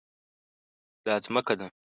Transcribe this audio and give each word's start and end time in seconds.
دا 1.05 1.13
ځمکه 1.25 1.53
ده 1.59 1.67